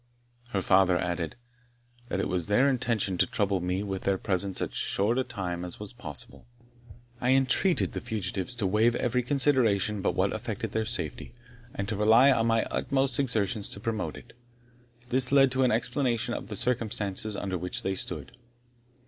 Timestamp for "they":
17.83-17.93